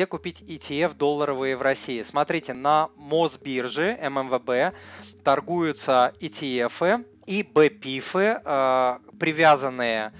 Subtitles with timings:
[0.00, 2.00] где купить ETF долларовые в России.
[2.00, 4.74] Смотрите, на Мосбирже, ММВБ,
[5.22, 10.14] торгуются ETF и BPIF, э, привязанные к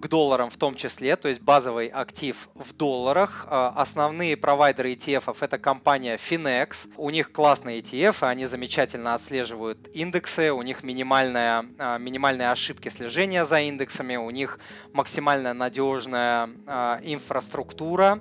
[0.00, 3.46] долларам в том числе, то есть базовый актив в долларах.
[3.48, 6.88] А, основные провайдеры ETF это компания Finex.
[6.96, 13.44] У них классные ETF, они замечательно отслеживают индексы, у них минимальная, а, минимальные ошибки слежения
[13.44, 14.58] за индексами, у них
[14.92, 18.20] максимально надежная а, инфраструктура,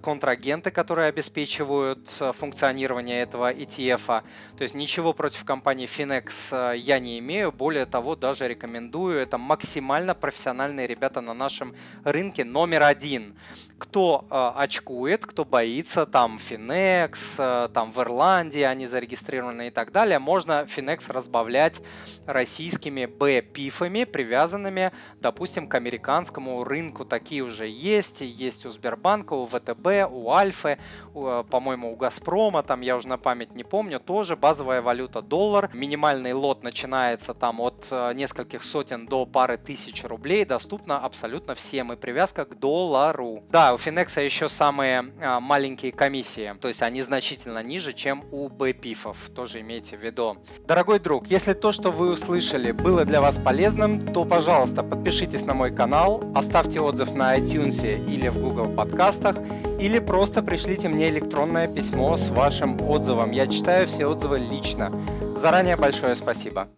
[0.00, 4.22] контрагенты, которые обеспечивают функционирование этого ETF.
[4.56, 9.18] То есть ничего против компании Finex я не имею, более того, даже рекомендую.
[9.18, 11.74] Это максимально профессиональные ребята на нашем
[12.04, 13.36] рынке номер один.
[13.78, 19.92] Кто э, очкует, кто боится, там Finex, э, там в Ирландии они зарегистрированы и так
[19.92, 21.82] далее, можно Finex разбавлять
[22.24, 27.04] российскими B-пифами, привязанными, допустим, к американскому рынку.
[27.04, 30.78] Такие уже есть, есть у Сбербанка, у ВТБ, у Альфы,
[31.12, 35.20] у, э, по-моему, у Газпрома, там я уже на память не помню, тоже базовая валюта
[35.20, 35.68] доллар.
[35.74, 41.92] Минимальный лот начинается там от э, нескольких сотен до пары тысяч рублей, доступно абсолютно всем,
[41.92, 43.42] и привязка к доллару.
[43.50, 48.48] Да, у Finex еще самые а, маленькие комиссии, то есть они значительно ниже, чем у
[48.48, 50.38] BPIF, тоже имейте в виду.
[50.66, 55.54] Дорогой друг, если то, что вы услышали, было для вас полезным, то, пожалуйста, подпишитесь на
[55.54, 59.36] мой канал, оставьте отзыв на iTunes или в Google подкастах,
[59.80, 63.32] или просто пришлите мне электронное письмо с вашим отзывом.
[63.32, 64.92] Я читаю все отзывы лично.
[65.36, 66.68] Заранее большое спасибо.